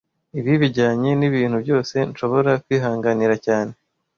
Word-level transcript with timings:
Ibi 0.39 0.53
bijyanye 0.61 1.09
nibintu 1.19 1.57
byose 1.63 1.95
nshobora 2.09 2.51
kwihanganira 2.65 3.35
cyane 3.45 3.73